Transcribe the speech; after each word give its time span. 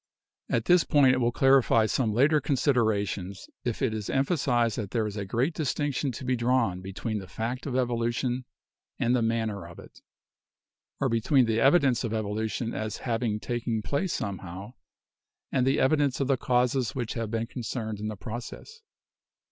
At 0.49 0.65
this 0.65 0.83
point 0.83 1.13
it 1.13 1.19
will 1.19 1.31
clarify 1.31 1.85
some 1.85 2.11
later 2.11 2.41
considerations 2.41 3.47
if 3.63 3.83
it 3.83 3.93
is 3.93 4.09
emphasized 4.09 4.79
that 4.79 4.89
there 4.89 5.05
is 5.05 5.15
a 5.15 5.25
great 5.25 5.53
distinction 5.53 6.11
to 6.13 6.25
be 6.25 6.35
drawn 6.35 6.81
between 6.81 7.19
the 7.19 7.27
fact 7.27 7.67
of 7.67 7.75
evolution 7.75 8.45
and 8.97 9.15
the 9.15 9.21
manner 9.21 9.67
of 9.67 9.77
it, 9.77 10.01
or 10.99 11.07
between 11.07 11.45
the 11.45 11.59
evidence 11.59 12.03
of 12.03 12.15
evolution 12.15 12.73
as 12.73 12.97
having 13.05 13.39
taken 13.39 13.83
place 13.83 14.13
somehow, 14.13 14.73
and 15.51 15.67
the 15.67 15.79
evidence 15.79 16.19
of 16.19 16.25
the 16.27 16.35
causes 16.35 16.95
which 16.95 17.13
have 17.13 17.29
been 17.29 17.45
concerned 17.45 17.99
in 17.99 18.07
the 18.07 18.17
process. 18.17 18.81